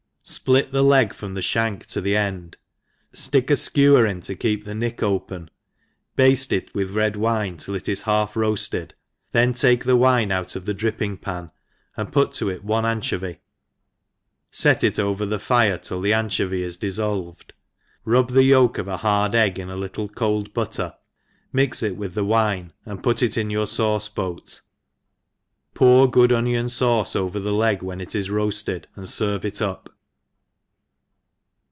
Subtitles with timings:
[0.23, 2.55] SPLIT the leg from tlie (hank to the end*
[3.11, 5.49] ftick a fkewer in to keep the nick open,
[6.15, 10.65] bafte it with red wine till it is half roafted^ih^n take the wine out of
[10.65, 11.49] the dripping pan,
[11.97, 13.39] ihd piit to it one anchovy,
[14.51, 17.49] fet it over the nre till the anchovy is di&lved^
[18.05, 20.95] rub the yolk of ahaklegg in a little cold 3 io6 THE EXPERIEINCED cold butter,
[21.51, 24.61] mix it with the wine, and put it in your fauce boat,
[25.73, 29.87] put good onion fauceover the leg when it is rpafted, and fervc it up.